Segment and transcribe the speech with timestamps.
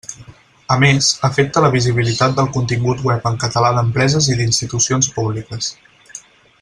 [0.75, 5.71] A més, afecta la visibilitat del contingut web en català d'empreses i d'institucions públiques.